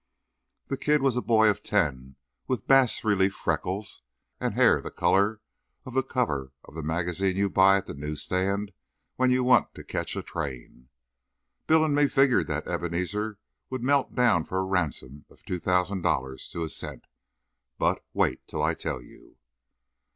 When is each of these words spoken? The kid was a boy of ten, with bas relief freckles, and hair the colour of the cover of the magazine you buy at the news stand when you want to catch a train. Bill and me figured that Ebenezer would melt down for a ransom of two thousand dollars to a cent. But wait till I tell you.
The 0.65 0.77
kid 0.77 1.03
was 1.03 1.15
a 1.15 1.21
boy 1.21 1.47
of 1.47 1.61
ten, 1.61 2.15
with 2.47 2.65
bas 2.65 3.03
relief 3.03 3.35
freckles, 3.35 4.01
and 4.39 4.55
hair 4.55 4.81
the 4.81 4.89
colour 4.89 5.41
of 5.85 5.93
the 5.93 6.01
cover 6.01 6.53
of 6.63 6.73
the 6.73 6.81
magazine 6.81 7.35
you 7.37 7.51
buy 7.51 7.77
at 7.77 7.85
the 7.85 7.93
news 7.93 8.23
stand 8.23 8.71
when 9.17 9.29
you 9.29 9.43
want 9.43 9.75
to 9.75 9.83
catch 9.83 10.15
a 10.15 10.23
train. 10.23 10.89
Bill 11.67 11.85
and 11.85 11.93
me 11.93 12.07
figured 12.07 12.47
that 12.47 12.67
Ebenezer 12.67 13.37
would 13.69 13.83
melt 13.83 14.15
down 14.15 14.43
for 14.43 14.57
a 14.57 14.63
ransom 14.65 15.25
of 15.29 15.45
two 15.45 15.59
thousand 15.59 16.01
dollars 16.01 16.49
to 16.49 16.63
a 16.63 16.69
cent. 16.69 17.05
But 17.77 18.03
wait 18.11 18.47
till 18.47 18.63
I 18.63 18.73
tell 18.73 19.03
you. 19.03 19.37